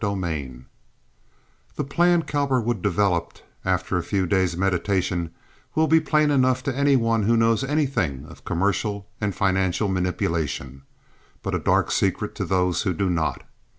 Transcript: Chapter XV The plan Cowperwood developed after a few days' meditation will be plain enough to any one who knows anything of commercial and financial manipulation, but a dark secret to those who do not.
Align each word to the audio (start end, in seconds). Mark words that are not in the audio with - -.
Chapter 0.03 0.19
XV 0.19 0.63
The 1.75 1.83
plan 1.83 2.23
Cowperwood 2.23 2.81
developed 2.81 3.43
after 3.63 3.97
a 3.99 4.03
few 4.03 4.25
days' 4.25 4.57
meditation 4.57 5.29
will 5.75 5.85
be 5.85 5.99
plain 5.99 6.31
enough 6.31 6.63
to 6.63 6.75
any 6.75 6.95
one 6.95 7.21
who 7.21 7.37
knows 7.37 7.63
anything 7.63 8.25
of 8.27 8.43
commercial 8.43 9.05
and 9.21 9.35
financial 9.35 9.87
manipulation, 9.89 10.81
but 11.43 11.53
a 11.53 11.59
dark 11.59 11.91
secret 11.91 12.33
to 12.33 12.45
those 12.45 12.81
who 12.81 12.95
do 12.95 13.11
not. 13.11 13.43